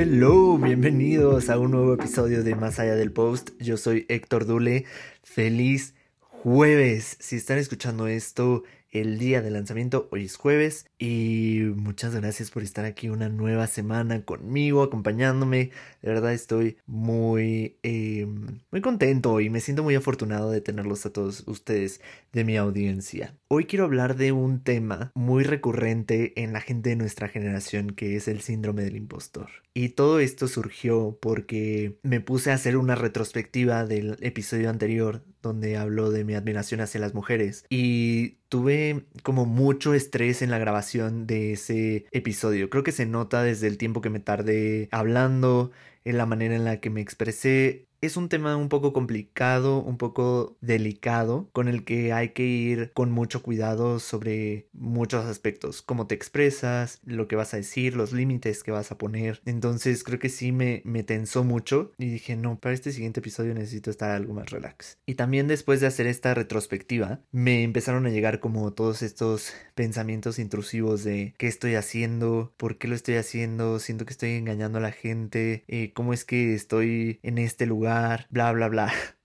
[0.00, 3.50] Hello, bienvenidos a un nuevo episodio de Más allá del post.
[3.58, 4.84] Yo soy Héctor Dule.
[5.24, 7.16] Feliz jueves.
[7.18, 12.62] Si están escuchando esto el día de lanzamiento, hoy es jueves y muchas gracias por
[12.62, 15.70] estar aquí una nueva semana conmigo, acompañándome.
[16.02, 18.26] De verdad estoy muy, eh,
[18.70, 22.00] muy contento y me siento muy afortunado de tenerlos a todos ustedes
[22.32, 23.36] de mi audiencia.
[23.48, 28.16] Hoy quiero hablar de un tema muy recurrente en la gente de nuestra generación que
[28.16, 29.48] es el síndrome del impostor.
[29.74, 35.76] Y todo esto surgió porque me puse a hacer una retrospectiva del episodio anterior donde
[35.76, 41.26] habló de mi admiración hacia las mujeres y tuve como mucho estrés en la grabación
[41.26, 42.70] de ese episodio.
[42.70, 45.70] Creo que se nota desde el tiempo que me tardé hablando,
[46.04, 49.98] en la manera en la que me expresé es un tema un poco complicado, un
[49.98, 56.06] poco delicado, con el que hay que ir con mucho cuidado sobre muchos aspectos, cómo
[56.06, 59.40] te expresas, lo que vas a decir, los límites que vas a poner.
[59.44, 63.54] Entonces creo que sí me, me tensó mucho y dije, no, para este siguiente episodio
[63.54, 64.98] necesito estar algo más relax.
[65.06, 70.38] Y también después de hacer esta retrospectiva, me empezaron a llegar como todos estos pensamientos
[70.38, 74.82] intrusivos de qué estoy haciendo, por qué lo estoy haciendo, siento que estoy engañando a
[74.82, 77.87] la gente, eh, cómo es que estoy en este lugar
[78.30, 78.92] bla, bla, bla.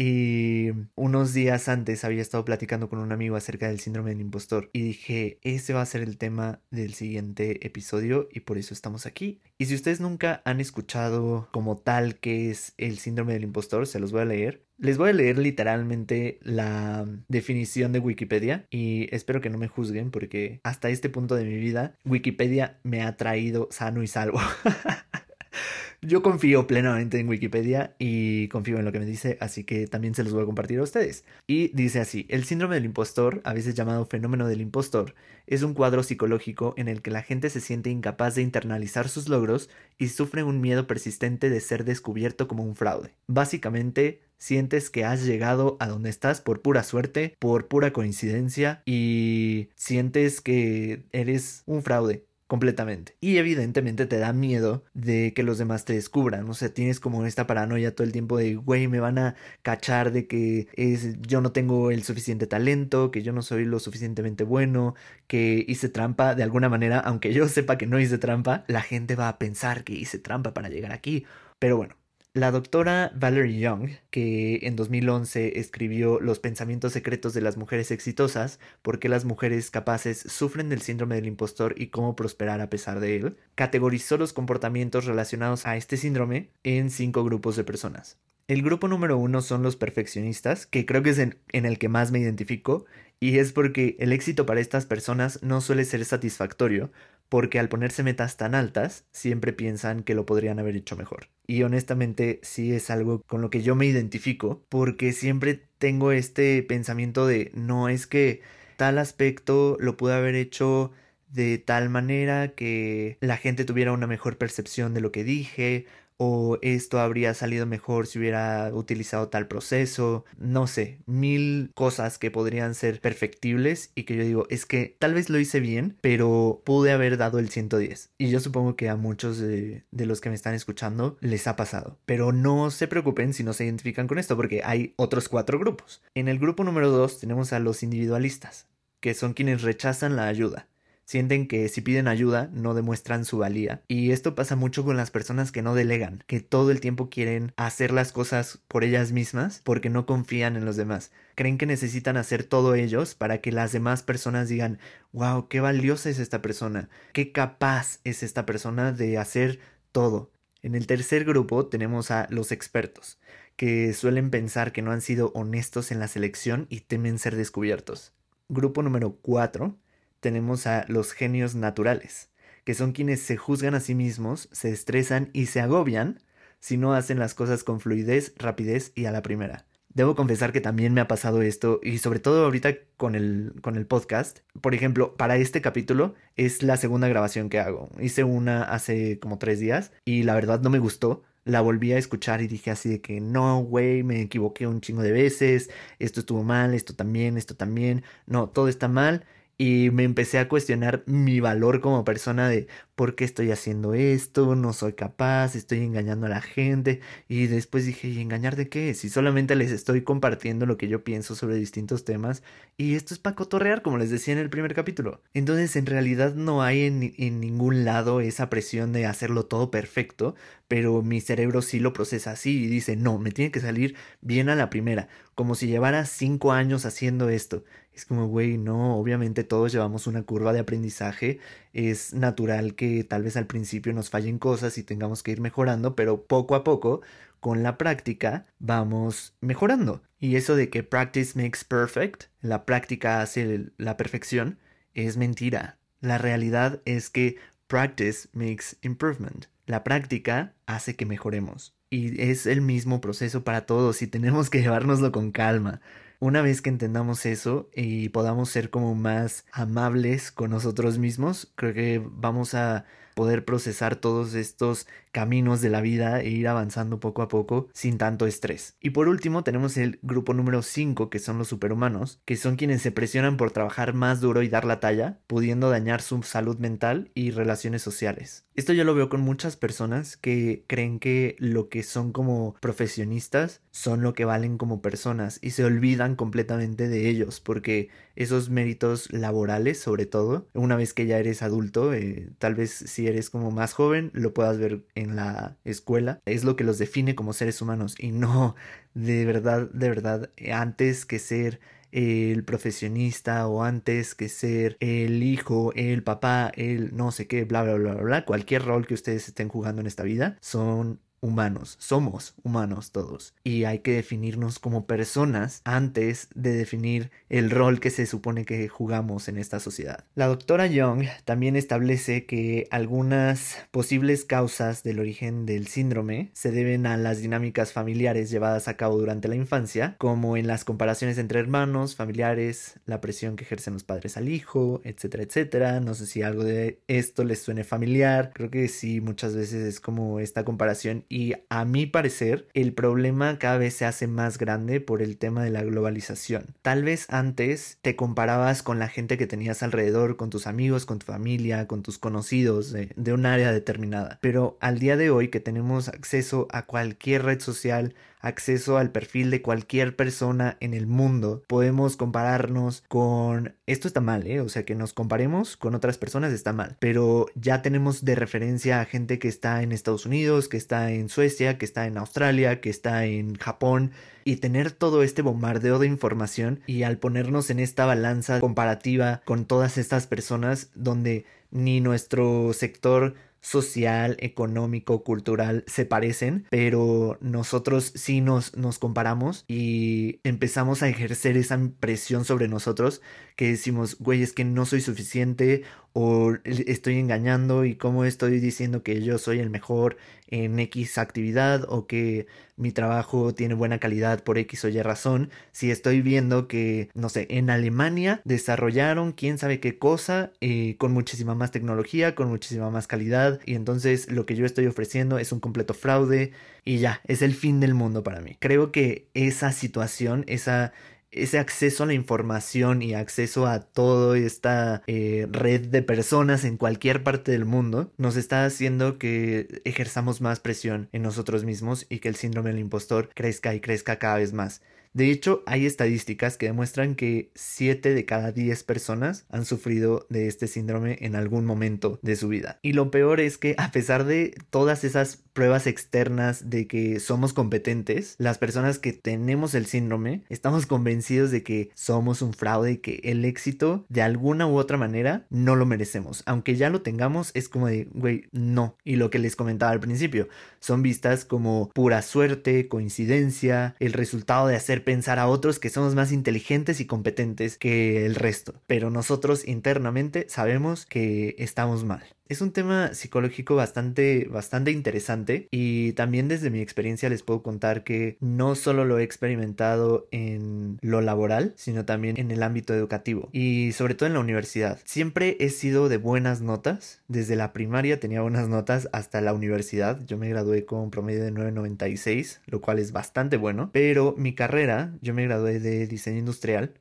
[0.00, 4.70] Y unos días antes había estado platicando con un amigo acerca del síndrome del impostor
[4.72, 9.06] y dije, ese va a ser el tema del siguiente episodio y por eso estamos
[9.06, 9.40] aquí.
[9.58, 13.98] Y si ustedes nunca han escuchado como tal qué es el síndrome del impostor, se
[13.98, 14.64] los voy a leer.
[14.76, 20.12] Les voy a leer literalmente la definición de Wikipedia y espero que no me juzguen
[20.12, 24.40] porque hasta este punto de mi vida Wikipedia me ha traído sano y salvo.
[26.00, 30.14] Yo confío plenamente en Wikipedia y confío en lo que me dice, así que también
[30.14, 31.24] se los voy a compartir a ustedes.
[31.48, 35.16] Y dice así, el síndrome del impostor, a veces llamado fenómeno del impostor,
[35.48, 39.28] es un cuadro psicológico en el que la gente se siente incapaz de internalizar sus
[39.28, 43.14] logros y sufre un miedo persistente de ser descubierto como un fraude.
[43.26, 49.70] Básicamente, sientes que has llegado a donde estás por pura suerte, por pura coincidencia y
[49.74, 53.16] sientes que eres un fraude completamente.
[53.20, 56.48] Y evidentemente te da miedo de que los demás te descubran.
[56.50, 60.10] O sea, tienes como esta paranoia todo el tiempo de, güey, me van a cachar
[60.12, 64.44] de que es, yo no tengo el suficiente talento, que yo no soy lo suficientemente
[64.44, 64.94] bueno,
[65.28, 69.14] que hice trampa de alguna manera, aunque yo sepa que no hice trampa, la gente
[69.14, 71.26] va a pensar que hice trampa para llegar aquí.
[71.58, 71.96] Pero bueno,
[72.38, 78.60] la doctora Valerie Young, que en 2011 escribió Los pensamientos secretos de las mujeres exitosas,
[78.82, 83.00] por qué las mujeres capaces sufren del síndrome del impostor y cómo prosperar a pesar
[83.00, 88.18] de él, categorizó los comportamientos relacionados a este síndrome en cinco grupos de personas.
[88.46, 91.88] El grupo número uno son los perfeccionistas, que creo que es en, en, el que
[91.88, 92.86] más me identifico,
[93.20, 96.90] y es porque el éxito para estas personas no suele ser satisfactorio,
[97.28, 101.28] porque al ponerse metas tan altas, siempre piensan que lo podrían haber hecho mejor.
[101.46, 106.62] Y honestamente sí es algo con lo que yo me identifico, porque siempre tengo este
[106.62, 108.42] pensamiento de no es que
[108.76, 110.92] tal aspecto lo pude haber hecho
[111.30, 115.86] de tal manera que la gente tuviera una mejor percepción de lo que dije
[116.18, 122.30] o esto habría salido mejor si hubiera utilizado tal proceso, no sé, mil cosas que
[122.30, 126.60] podrían ser perfectibles y que yo digo, es que tal vez lo hice bien, pero
[126.64, 128.10] pude haber dado el 110.
[128.18, 131.56] Y yo supongo que a muchos de, de los que me están escuchando les ha
[131.56, 131.98] pasado.
[132.04, 136.02] Pero no se preocupen si no se identifican con esto, porque hay otros cuatro grupos.
[136.14, 138.66] En el grupo número dos tenemos a los individualistas,
[139.00, 140.66] que son quienes rechazan la ayuda
[141.08, 143.80] sienten que si piden ayuda no demuestran su valía.
[143.88, 147.54] Y esto pasa mucho con las personas que no delegan, que todo el tiempo quieren
[147.56, 151.10] hacer las cosas por ellas mismas porque no confían en los demás.
[151.34, 154.80] Creen que necesitan hacer todo ellos para que las demás personas digan,
[155.12, 159.60] wow, qué valiosa es esta persona, qué capaz es esta persona de hacer
[159.92, 160.30] todo.
[160.60, 163.18] En el tercer grupo tenemos a los expertos,
[163.56, 168.12] que suelen pensar que no han sido honestos en la selección y temen ser descubiertos.
[168.50, 169.74] Grupo número 4
[170.20, 172.30] tenemos a los genios naturales,
[172.64, 176.20] que son quienes se juzgan a sí mismos, se estresan y se agobian
[176.60, 179.66] si no hacen las cosas con fluidez, rapidez y a la primera.
[179.94, 183.76] Debo confesar que también me ha pasado esto y sobre todo ahorita con el, con
[183.76, 184.40] el podcast.
[184.60, 187.88] Por ejemplo, para este capítulo es la segunda grabación que hago.
[187.98, 191.24] Hice una hace como tres días y la verdad no me gustó.
[191.44, 195.02] La volví a escuchar y dije así de que no, güey, me equivoqué un chingo
[195.02, 195.70] de veces.
[195.98, 198.04] Esto estuvo mal, esto también, esto también.
[198.26, 199.24] No, todo está mal
[199.58, 204.54] y me empecé a cuestionar mi valor como persona de por qué estoy haciendo esto,
[204.54, 208.94] no soy capaz, estoy engañando a la gente y después dije, ¿y engañar de qué?
[208.94, 212.42] Si solamente les estoy compartiendo lo que yo pienso sobre distintos temas
[212.76, 215.22] y esto es para cotorrear, como les decía en el primer capítulo.
[215.34, 220.36] Entonces en realidad no hay en, en ningún lado esa presión de hacerlo todo perfecto,
[220.68, 224.48] pero mi cerebro sí lo procesa así y dice, no, me tiene que salir bien
[224.48, 227.64] a la primera, como si llevara cinco años haciendo esto.
[227.98, 231.40] Es como, güey, no, obviamente todos llevamos una curva de aprendizaje,
[231.72, 235.96] es natural que tal vez al principio nos fallen cosas y tengamos que ir mejorando,
[235.96, 237.00] pero poco a poco,
[237.40, 240.00] con la práctica, vamos mejorando.
[240.20, 244.60] Y eso de que practice makes perfect, la práctica hace la perfección,
[244.94, 245.80] es mentira.
[246.00, 247.34] La realidad es que
[247.66, 249.46] practice makes improvement.
[249.66, 251.74] La práctica hace que mejoremos.
[251.90, 255.80] Y es el mismo proceso para todos y tenemos que llevárnoslo con calma.
[256.20, 261.74] Una vez que entendamos eso y podamos ser como más amables con nosotros mismos, creo
[261.74, 262.86] que vamos a
[263.18, 267.98] poder procesar todos estos caminos de la vida e ir avanzando poco a poco sin
[267.98, 268.76] tanto estrés.
[268.80, 272.80] Y por último tenemos el grupo número 5 que son los superhumanos, que son quienes
[272.80, 277.10] se presionan por trabajar más duro y dar la talla, pudiendo dañar su salud mental
[277.12, 278.46] y relaciones sociales.
[278.54, 283.62] Esto yo lo veo con muchas personas que creen que lo que son como profesionistas
[283.72, 289.12] son lo que valen como personas y se olvidan completamente de ellos porque esos méritos
[289.12, 293.52] laborales sobre todo, una vez que ya eres adulto, eh, tal vez si eres como
[293.52, 297.62] más joven lo puedas ver en la escuela, es lo que los define como seres
[297.62, 298.56] humanos y no,
[298.94, 301.60] de verdad, de verdad, antes que ser
[301.92, 307.62] el profesionista o antes que ser el hijo, el papá, el no sé qué, bla,
[307.62, 312.34] bla, bla, bla, cualquier rol que ustedes estén jugando en esta vida, son humanos, somos
[312.42, 318.06] humanos todos y hay que definirnos como personas antes de definir el rol que se
[318.06, 320.04] supone que jugamos en esta sociedad.
[320.14, 326.86] La doctora Young también establece que algunas posibles causas del origen del síndrome se deben
[326.86, 331.40] a las dinámicas familiares llevadas a cabo durante la infancia, como en las comparaciones entre
[331.40, 335.80] hermanos, familiares, la presión que ejercen los padres al hijo, etcétera, etcétera.
[335.80, 339.80] No sé si algo de esto les suene familiar, creo que sí, muchas veces es
[339.80, 344.80] como esta comparación y a mi parecer el problema cada vez se hace más grande
[344.80, 346.54] por el tema de la globalización.
[346.62, 350.98] Tal vez antes te comparabas con la gente que tenías alrededor, con tus amigos, con
[350.98, 355.28] tu familia, con tus conocidos de, de un área determinada, pero al día de hoy
[355.28, 360.86] que tenemos acceso a cualquier red social, acceso al perfil de cualquier persona en el
[360.86, 361.42] mundo.
[361.46, 363.54] Podemos compararnos con...
[363.66, 364.40] Esto está mal, ¿eh?
[364.40, 366.76] O sea, que nos comparemos con otras personas está mal.
[366.80, 371.08] Pero ya tenemos de referencia a gente que está en Estados Unidos, que está en
[371.08, 373.92] Suecia, que está en Australia, que está en Japón.
[374.24, 379.46] Y tener todo este bombardeo de información y al ponernos en esta balanza comparativa con
[379.46, 388.20] todas estas personas donde ni nuestro sector social, económico, cultural se parecen, pero nosotros sí
[388.20, 393.00] nos, nos comparamos y empezamos a ejercer esa presión sobre nosotros
[393.36, 398.82] que decimos, güey, es que no soy suficiente o estoy engañando y cómo estoy diciendo
[398.82, 399.96] que yo soy el mejor
[400.28, 405.30] en X actividad o que mi trabajo tiene buena calidad por X o Y razón,
[405.52, 410.92] si estoy viendo que, no sé, en Alemania desarrollaron quién sabe qué cosa eh, con
[410.92, 415.32] muchísima más tecnología, con muchísima más calidad y entonces lo que yo estoy ofreciendo es
[415.32, 416.32] un completo fraude
[416.64, 418.36] y ya, es el fin del mundo para mí.
[418.38, 420.72] Creo que esa situación, esa
[421.10, 426.56] ese acceso a la información y acceso a toda esta eh, red de personas en
[426.56, 432.00] cualquier parte del mundo nos está haciendo que ejerzamos más presión en nosotros mismos y
[432.00, 434.62] que el síndrome del impostor crezca y crezca cada vez más.
[434.98, 440.26] De hecho, hay estadísticas que demuestran que 7 de cada 10 personas han sufrido de
[440.26, 442.58] este síndrome en algún momento de su vida.
[442.62, 447.32] Y lo peor es que a pesar de todas esas pruebas externas de que somos
[447.32, 452.76] competentes, las personas que tenemos el síndrome estamos convencidos de que somos un fraude y
[452.78, 456.24] que el éxito de alguna u otra manera no lo merecemos.
[456.26, 458.76] Aunque ya lo tengamos, es como de, güey, no.
[458.82, 460.26] Y lo que les comentaba al principio,
[460.58, 465.94] son vistas como pura suerte, coincidencia, el resultado de hacer pensar a otros que somos
[465.94, 468.62] más inteligentes y competentes que el resto.
[468.66, 472.17] Pero nosotros internamente sabemos que estamos mal.
[472.28, 477.84] Es un tema psicológico bastante, bastante interesante y también desde mi experiencia les puedo contar
[477.84, 483.30] que no solo lo he experimentado en lo laboral, sino también en el ámbito educativo
[483.32, 484.78] y sobre todo en la universidad.
[484.84, 490.04] Siempre he sido de buenas notas, desde la primaria tenía buenas notas hasta la universidad.
[490.04, 494.92] Yo me gradué con promedio de 9.96, lo cual es bastante bueno, pero mi carrera,
[495.00, 496.74] yo me gradué de diseño industrial,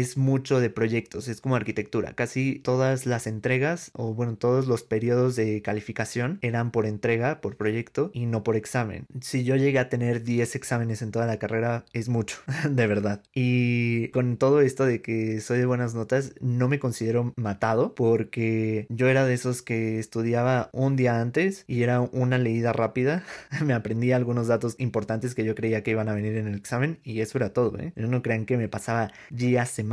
[0.00, 2.14] es mucho de proyectos, es como arquitectura.
[2.14, 7.56] Casi todas las entregas o bueno, todos los periodos de calificación eran por entrega, por
[7.56, 9.06] proyecto y no por examen.
[9.20, 12.38] Si yo llegué a tener 10 exámenes en toda la carrera es mucho,
[12.68, 13.22] de verdad.
[13.34, 18.86] Y con todo esto de que soy de buenas notas, no me considero matado porque
[18.88, 23.24] yo era de esos que estudiaba un día antes y era una leída rápida.
[23.64, 26.98] me aprendí algunos datos importantes que yo creía que iban a venir en el examen
[27.02, 27.92] y eso era todo, ¿eh?
[27.96, 29.87] No crean que me pasaba días, semanas,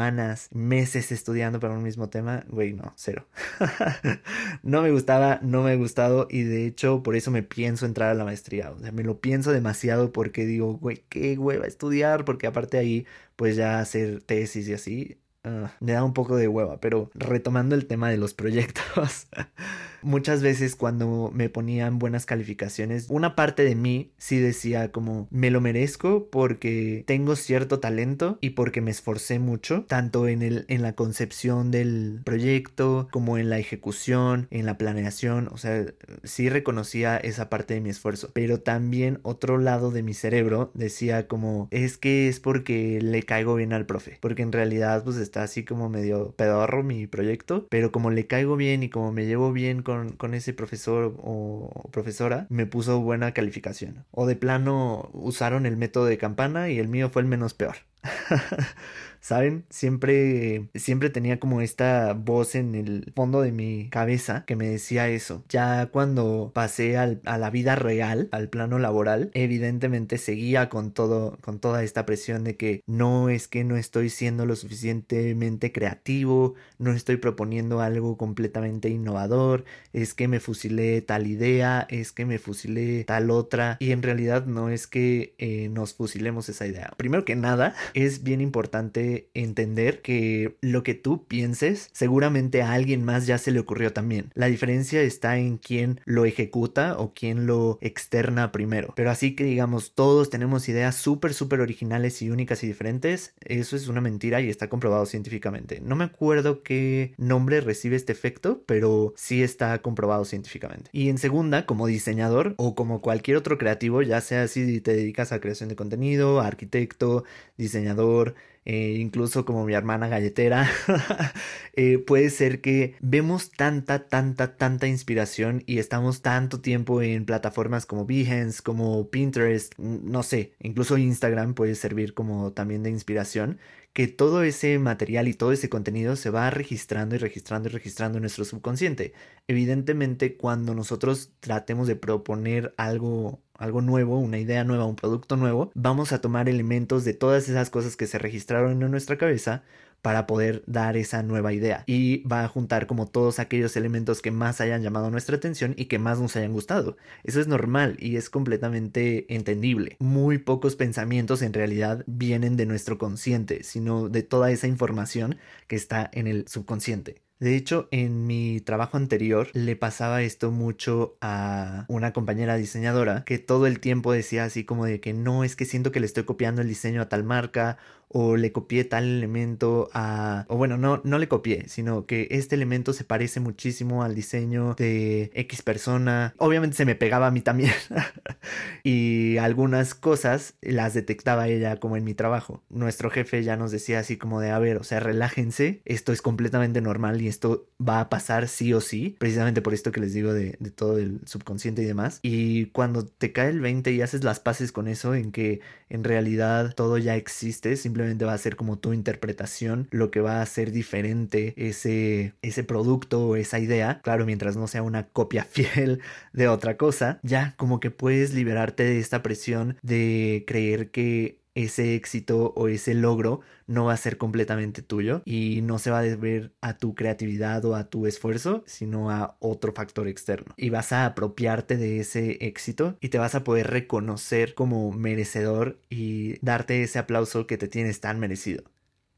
[0.51, 2.45] meses estudiando para un mismo tema.
[2.49, 3.27] Güey, no, cero.
[4.63, 8.09] no me gustaba, no me ha gustado y de hecho por eso me pienso entrar
[8.09, 8.71] a la maestría.
[8.71, 13.05] O sea, me lo pienso demasiado porque digo, güey, qué hueva estudiar porque aparte ahí
[13.35, 17.75] pues ya hacer tesis y así Ah, me da un poco de hueva, pero retomando
[17.75, 19.27] el tema de los proyectos,
[20.05, 25.51] muchas veces cuando me ponían buenas calificaciones, una parte de mí sí decía como me
[25.51, 30.81] lo merezco porque tengo cierto talento y porque me esforcé mucho, tanto en el en
[30.81, 35.85] la concepción del proyecto como en la ejecución, en la planeación, o sea,
[36.23, 41.27] sí reconocía esa parte de mi esfuerzo, pero también otro lado de mi cerebro decía
[41.27, 45.63] como es que es porque le caigo bien al profe, porque en realidad pues así
[45.63, 49.81] como medio pedorro mi proyecto, pero como le caigo bien y como me llevo bien
[49.81, 54.05] con, con ese profesor o profesora, me puso buena calificación.
[54.11, 57.77] O de plano usaron el método de campana y el mío fue el menos peor.
[59.25, 59.65] ¿saben?
[59.71, 65.09] Siempre, siempre tenía como esta voz en el fondo de mi cabeza que me decía
[65.09, 65.43] eso.
[65.49, 71.39] Ya cuando pasé al, a la vida real, al plano laboral, evidentemente seguía con todo,
[71.41, 76.53] con toda esta presión de que no es que no estoy siendo lo suficientemente creativo,
[76.77, 82.37] no estoy proponiendo algo completamente innovador, es que me fusilé tal idea, es que me
[82.37, 86.93] fusilé tal otra, y en realidad no es que eh, nos fusilemos esa idea.
[86.95, 93.03] Primero que nada, es bien importante entender que lo que tú pienses seguramente a alguien
[93.03, 94.31] más ya se le ocurrió también.
[94.33, 98.93] La diferencia está en quién lo ejecuta o quién lo externa primero.
[98.95, 103.75] Pero así que digamos todos tenemos ideas súper súper originales y únicas y diferentes, eso
[103.75, 105.81] es una mentira y está comprobado científicamente.
[105.81, 110.89] No me acuerdo qué nombre recibe este efecto, pero sí está comprobado científicamente.
[110.93, 115.31] Y en segunda, como diseñador o como cualquier otro creativo, ya sea si te dedicas
[115.31, 117.23] a creación de contenido, arquitecto,
[117.57, 120.67] diseñador, eh, incluso como mi hermana galletera,
[121.73, 127.85] eh, puede ser que vemos tanta, tanta, tanta inspiración y estamos tanto tiempo en plataformas
[127.85, 133.59] como Behance, como Pinterest, no sé, incluso Instagram puede servir como también de inspiración,
[133.95, 138.17] que todo ese material y todo ese contenido se va registrando y registrando y registrando
[138.17, 139.13] en nuestro subconsciente.
[139.47, 145.71] Evidentemente, cuando nosotros tratemos de proponer algo algo nuevo, una idea nueva, un producto nuevo,
[145.75, 149.63] vamos a tomar elementos de todas esas cosas que se registraron en nuestra cabeza,
[150.05, 154.29] para poder dar esa nueva idea y va a juntar como todos aquellos elementos que
[154.29, 156.95] más hayan llamado nuestra atención y que más nos hayan gustado.
[157.23, 159.95] Eso es normal y es completamente entendible.
[159.97, 165.75] Muy pocos pensamientos en realidad vienen de nuestro consciente, sino de toda esa información que
[165.75, 167.25] está en el subconsciente.
[167.39, 173.39] De hecho, en mi trabajo anterior le pasaba esto mucho a una compañera diseñadora que
[173.39, 176.23] todo el tiempo decía así como de que no es que siento que le estoy
[176.23, 177.77] copiando el diseño a tal marca
[178.17, 180.45] o le copié tal elemento a...
[180.47, 184.73] o bueno, no, no le copié, sino que este elemento se parece muchísimo al diseño
[184.75, 186.33] de X persona.
[186.37, 187.73] Obviamente se me pegaba a mí también.
[188.85, 192.63] y algunas cosas las detectaba ella como en mi trabajo.
[192.69, 196.21] Nuestro jefe ya nos decía así como de, a ver, o sea, relájense, esto es
[196.21, 200.13] completamente normal y esto va a pasar sí o sí, precisamente por esto que les
[200.13, 202.21] digo de, de todo el subconsciente y demás.
[202.21, 206.05] Y cuando te cae el 20 y haces las paces con eso, en que en
[206.05, 210.41] realidad todo ya existe, simplemente va a ser como tu interpretación lo que va a
[210.41, 216.01] hacer diferente ese, ese producto o esa idea, claro, mientras no sea una copia fiel
[216.33, 221.95] de otra cosa, ya como que puedes liberarte de esta presión de creer que ese
[221.95, 226.03] éxito o ese logro no va a ser completamente tuyo y no se va a
[226.03, 230.53] deber a tu creatividad o a tu esfuerzo, sino a otro factor externo.
[230.57, 235.79] Y vas a apropiarte de ese éxito y te vas a poder reconocer como merecedor
[235.89, 238.63] y darte ese aplauso que te tienes tan merecido.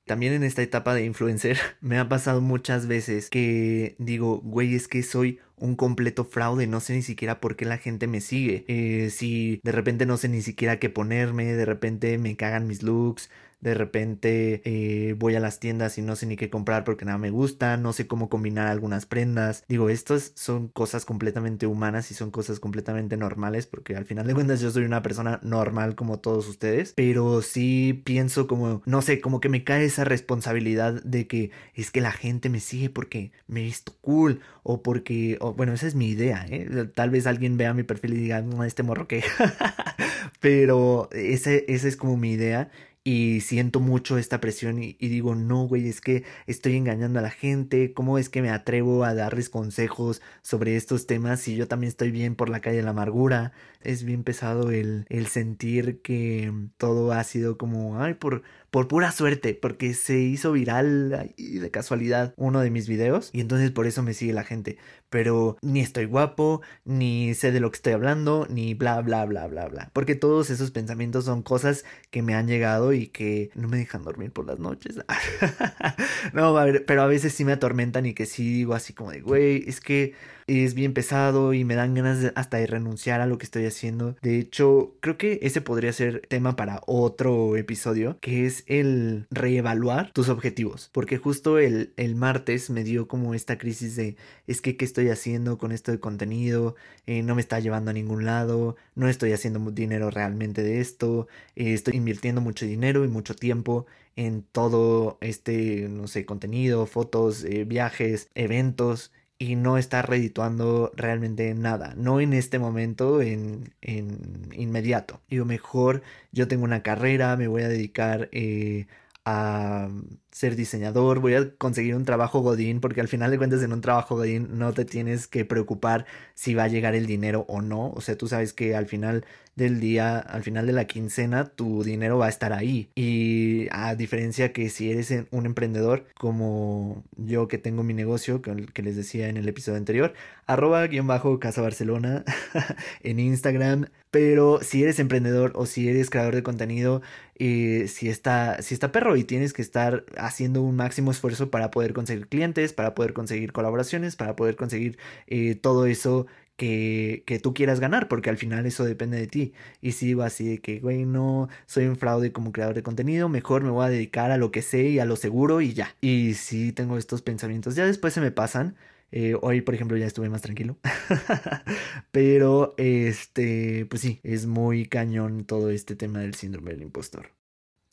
[0.08, 4.88] También en esta etapa de influencer me ha pasado muchas veces que digo, güey, es
[4.88, 8.66] que soy un completo fraude, no sé ni siquiera por qué la gente me sigue.
[8.68, 12.84] Eh, si de repente no sé ni siquiera qué ponerme, de repente me cagan mis
[12.84, 17.06] looks, de repente eh, voy a las tiendas y no sé ni qué comprar porque
[17.06, 19.64] nada me gusta, no sé cómo combinar algunas prendas.
[19.68, 24.34] Digo, estas son cosas completamente humanas y son cosas completamente normales porque al final de
[24.34, 29.22] cuentas yo soy una persona normal como todos ustedes, pero sí pienso como, no sé,
[29.22, 33.32] como que me cae esa responsabilidad de que es que la gente me sigue porque
[33.48, 36.90] me he visto cool o porque, bueno, esa es mi idea, ¿eh?
[36.94, 39.24] Tal vez alguien vea mi perfil y diga, no, este morro que...
[40.42, 42.70] pero ese, esa es como mi idea
[43.10, 47.30] y siento mucho esta presión y, digo, no, güey, es que estoy engañando a la
[47.30, 51.88] gente, ¿cómo es que me atrevo a darles consejos sobre estos temas si yo también
[51.88, 53.54] estoy bien por la calle de la amargura?
[53.80, 58.44] Es bien pesado el, el sentir que todo ha sido como, ay, por,
[58.78, 63.72] por pura suerte, porque se hizo viral de casualidad uno de mis videos y entonces
[63.72, 64.78] por eso me sigue la gente.
[65.10, 69.48] Pero ni estoy guapo, ni sé de lo que estoy hablando, ni bla, bla, bla,
[69.48, 69.90] bla, bla.
[69.94, 74.04] Porque todos esos pensamientos son cosas que me han llegado y que no me dejan
[74.04, 74.98] dormir por las noches.
[76.34, 76.56] no,
[76.86, 79.82] pero a veces sí me atormentan y que sí digo así como de, güey, es
[79.82, 80.14] que
[80.48, 84.16] es bien pesado y me dan ganas hasta de renunciar a lo que estoy haciendo.
[84.22, 90.12] De hecho, creo que ese podría ser tema para otro episodio, que es el reevaluar
[90.14, 90.90] tus objetivos.
[90.94, 94.16] Porque justo el, el martes me dio como esta crisis de,
[94.48, 96.76] es que, ¿qué estoy haciendo con esto de contenido?
[97.06, 101.28] Eh, no me está llevando a ningún lado, no estoy haciendo dinero realmente de esto,
[101.56, 103.86] eh, estoy invirtiendo mucho dinero y mucho tiempo
[104.16, 111.54] en todo este, no sé, contenido, fotos, eh, viajes, eventos y no está redituando realmente
[111.54, 115.22] nada, no en este momento, en, en inmediato.
[115.30, 116.02] Digo, mejor
[116.32, 118.88] yo tengo una carrera, me voy a dedicar eh,
[119.26, 119.90] a
[120.38, 123.82] ser diseñador, voy a conseguir un trabajo godín, porque al final de cuentas en un
[123.82, 127.90] trabajo godín no te tienes que preocupar si va a llegar el dinero o no,
[127.90, 129.26] o sea, tú sabes que al final
[129.58, 132.90] del día, al final de la quincena, tu dinero va a estar ahí.
[132.94, 138.84] Y a diferencia que si eres un emprendedor como yo que tengo mi negocio, que,
[138.84, 140.14] les decía en el episodio anterior,
[140.46, 142.24] arroba guion bajo Casa Barcelona
[143.02, 143.88] en Instagram.
[144.12, 147.02] Pero si eres emprendedor o si eres creador de contenido,
[147.40, 151.72] eh, si, está, si está perro y tienes que estar haciendo un máximo esfuerzo para
[151.72, 157.40] poder conseguir clientes, para poder conseguir colaboraciones, para poder conseguir eh, todo eso que, que,
[157.40, 159.54] tú quieras ganar, porque al final eso depende de ti.
[159.82, 163.30] Y si digo así de que, güey, no soy un fraude como creador de contenido,
[163.30, 165.96] mejor me voy a dedicar a lo que sé y a lo seguro y ya.
[166.02, 168.76] Y si tengo estos pensamientos, ya después se me pasan.
[169.12, 170.78] Eh, hoy, por ejemplo, ya estuve más tranquilo.
[172.12, 177.37] Pero, este, pues sí, es muy cañón todo este tema del síndrome del impostor.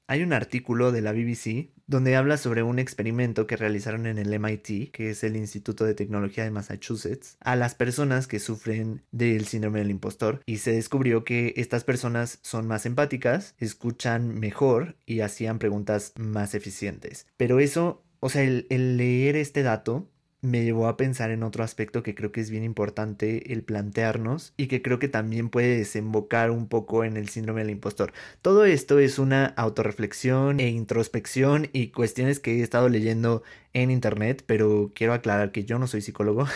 [0.06, 4.38] Hay un artículo de la BBC donde habla sobre un experimento que realizaron en el
[4.38, 9.46] MIT, que es el Instituto de Tecnología de Massachusetts, a las personas que sufren del
[9.46, 15.20] síndrome del impostor y se descubrió que estas personas son más empáticas, escuchan mejor y
[15.20, 17.26] hacían preguntas más eficientes.
[17.38, 20.10] Pero eso, o sea, el, el leer este dato
[20.44, 24.52] me llevó a pensar en otro aspecto que creo que es bien importante el plantearnos
[24.56, 28.12] y que creo que también puede desembocar un poco en el síndrome del impostor.
[28.42, 34.44] Todo esto es una autorreflexión e introspección y cuestiones que he estado leyendo en internet,
[34.46, 36.46] pero quiero aclarar que yo no soy psicólogo,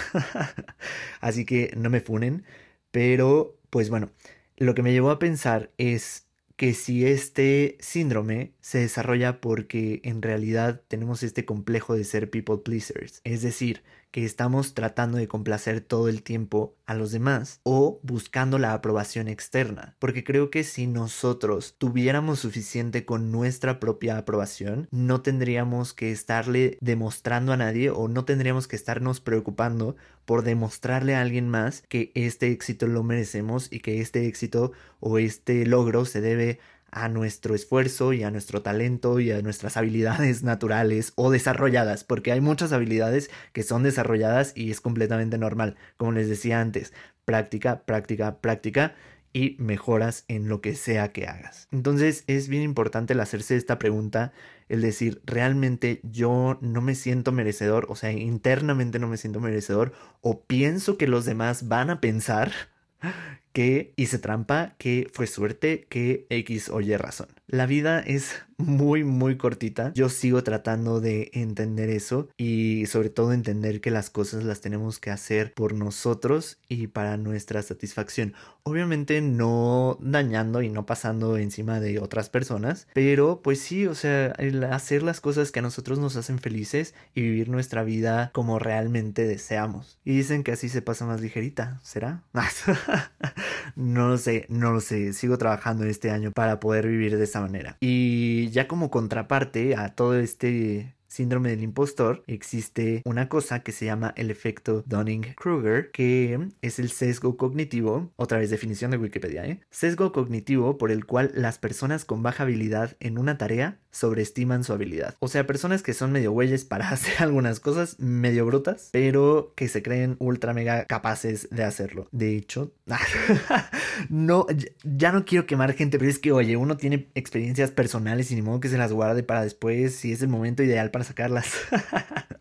[1.20, 2.44] así que no me funen,
[2.90, 4.10] pero pues bueno,
[4.56, 6.27] lo que me llevó a pensar es
[6.58, 12.58] que si este síndrome se desarrolla porque en realidad tenemos este complejo de ser people
[12.58, 18.00] pleasers, es decir, que estamos tratando de complacer todo el tiempo a los demás o
[18.02, 24.88] buscando la aprobación externa, porque creo que si nosotros tuviéramos suficiente con nuestra propia aprobación,
[24.90, 31.14] no tendríamos que estarle demostrando a nadie o no tendríamos que estarnos preocupando por demostrarle
[31.14, 36.04] a alguien más que este éxito lo merecemos y que este éxito o este logro
[36.04, 36.58] se debe
[36.90, 42.32] a nuestro esfuerzo y a nuestro talento y a nuestras habilidades naturales o desarrolladas, porque
[42.32, 45.76] hay muchas habilidades que son desarrolladas y es completamente normal.
[45.96, 46.92] Como les decía antes,
[47.24, 48.94] práctica, práctica, práctica
[49.32, 51.68] y mejoras en lo que sea que hagas.
[51.70, 54.32] Entonces es bien importante el hacerse esta pregunta,
[54.68, 59.92] el decir, realmente yo no me siento merecedor, o sea, internamente no me siento merecedor,
[60.20, 62.52] o pienso que los demás van a pensar
[63.52, 67.28] que hice trampa, que fue suerte, que X o Y razón.
[67.46, 69.92] La vida es muy, muy cortita.
[69.94, 74.98] Yo sigo tratando de entender eso y sobre todo entender que las cosas las tenemos
[74.98, 78.34] que hacer por nosotros y para nuestra satisfacción.
[78.64, 84.34] Obviamente no dañando y no pasando encima de otras personas, pero pues sí, o sea,
[84.70, 89.26] hacer las cosas que a nosotros nos hacen felices y vivir nuestra vida como realmente
[89.26, 89.98] deseamos.
[90.04, 92.24] Y dicen que así se pasa más ligerita, ¿será?
[93.76, 95.12] no lo sé, no lo sé.
[95.12, 97.76] Sigo trabajando este año para poder vivir de esa manera.
[97.80, 103.72] Y Y ya como contraparte a todo este síndrome del impostor, existe una cosa que
[103.72, 109.44] se llama el efecto Dunning-Kruger, que es el sesgo cognitivo, otra vez definición de Wikipedia,
[109.44, 109.60] ¿eh?
[109.68, 114.72] Sesgo cognitivo por el cual las personas con baja habilidad en una tarea sobreestiman su
[114.72, 115.16] habilidad.
[115.18, 119.68] O sea, personas que son medio güeyes para hacer algunas cosas medio brutas, pero que
[119.68, 122.08] se creen ultra mega capaces de hacerlo.
[122.12, 122.72] De hecho,
[124.08, 124.46] no,
[124.84, 128.42] ya no quiero quemar gente, pero es que, oye, uno tiene experiencias personales y ni
[128.42, 131.52] modo que se las guarde para después si es el momento ideal para sacarlas.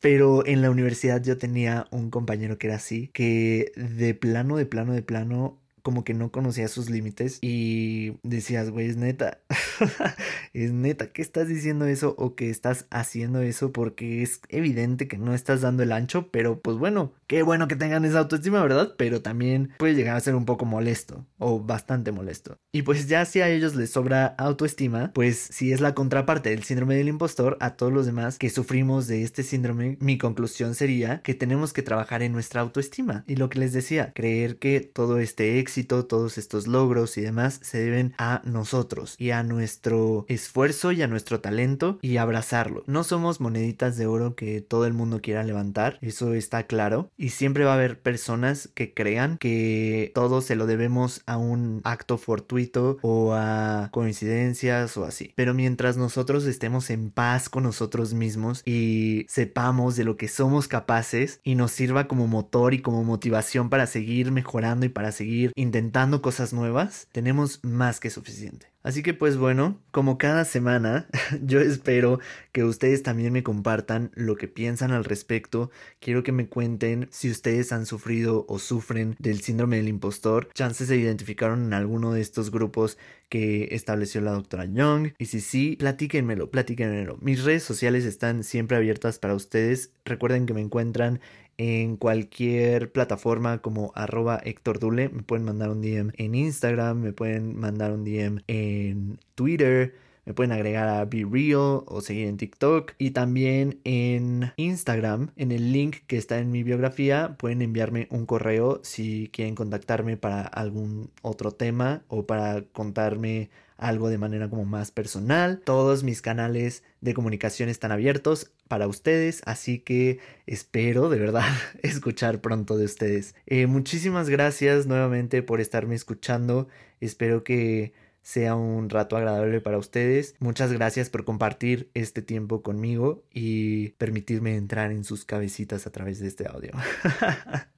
[0.00, 4.66] Pero en la universidad yo tenía un compañero que era así, que de plano, de
[4.66, 9.38] plano, de plano como que no conocía sus límites y decías, güey, es neta,
[10.52, 15.16] es neta que estás diciendo eso o que estás haciendo eso porque es evidente que
[15.16, 18.94] no estás dando el ancho, pero pues bueno, qué bueno que tengan esa autoestima, ¿verdad?
[18.98, 22.58] Pero también puede llegar a ser un poco molesto o bastante molesto.
[22.72, 26.64] Y pues ya si a ellos les sobra autoestima, pues si es la contraparte del
[26.64, 31.22] síndrome del impostor, a todos los demás que sufrimos de este síndrome, mi conclusión sería
[31.22, 33.22] que tenemos que trabajar en nuestra autoestima.
[33.28, 37.78] Y lo que les decía, creer que todo este todos estos logros y demás se
[37.78, 42.82] deben a nosotros y a nuestro esfuerzo y a nuestro talento y abrazarlo.
[42.86, 47.10] No somos moneditas de oro que todo el mundo quiera levantar, eso está claro.
[47.16, 51.80] Y siempre va a haber personas que crean que todo se lo debemos a un
[51.84, 55.32] acto fortuito o a coincidencias o así.
[55.36, 60.68] Pero mientras nosotros estemos en paz con nosotros mismos y sepamos de lo que somos
[60.68, 65.52] capaces y nos sirva como motor y como motivación para seguir mejorando y para seguir
[65.66, 68.68] intentando cosas nuevas, tenemos más que suficiente.
[68.86, 71.08] Así que pues bueno, como cada semana,
[71.42, 72.20] yo espero
[72.52, 75.72] que ustedes también me compartan lo que piensan al respecto.
[75.98, 80.50] Quiero que me cuenten si ustedes han sufrido o sufren del síndrome del impostor.
[80.54, 82.96] Chances se identificaron en alguno de estos grupos
[83.28, 85.14] que estableció la doctora Young.
[85.18, 87.18] Y si sí, platíquenmelo, platíquenmelo.
[87.20, 89.90] Mis redes sociales están siempre abiertas para ustedes.
[90.04, 91.18] Recuerden que me encuentran
[91.58, 95.08] en cualquier plataforma como arroba Héctor Dule.
[95.08, 99.94] Me pueden mandar un DM en Instagram, me pueden mandar un DM en Twitter.
[100.26, 102.94] Me pueden agregar a Be Real o seguir en TikTok.
[102.98, 108.26] Y también en Instagram, en el link que está en mi biografía, pueden enviarme un
[108.26, 114.64] correo si quieren contactarme para algún otro tema o para contarme algo de manera como
[114.64, 115.60] más personal.
[115.64, 121.48] Todos mis canales de comunicación están abiertos para ustedes, así que espero de verdad
[121.82, 123.34] escuchar pronto de ustedes.
[123.46, 126.68] Eh, muchísimas gracias nuevamente por estarme escuchando.
[127.00, 130.34] Espero que sea un rato agradable para ustedes.
[130.40, 136.18] Muchas gracias por compartir este tiempo conmigo y permitirme entrar en sus cabecitas a través
[136.18, 136.72] de este audio.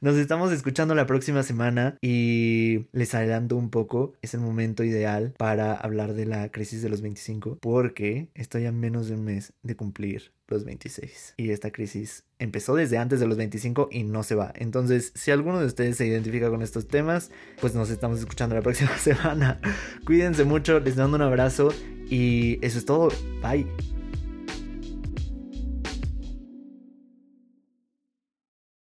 [0.00, 5.34] Nos estamos escuchando la próxima semana y les adelanto un poco, es el momento ideal
[5.36, 9.52] para hablar de la crisis de los 25 porque estoy a menos de un mes
[9.62, 14.22] de cumplir los 26 y esta crisis empezó desde antes de los 25 y no
[14.22, 14.52] se va.
[14.56, 18.62] Entonces, si alguno de ustedes se identifica con estos temas, pues nos estamos escuchando la
[18.62, 19.60] próxima semana.
[20.04, 21.68] Cuídense mucho, les mando un abrazo
[22.08, 23.08] y eso es todo.
[23.42, 23.99] Bye.